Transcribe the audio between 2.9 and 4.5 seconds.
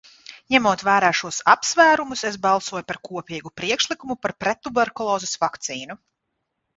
par kopīgu priekšlikumu par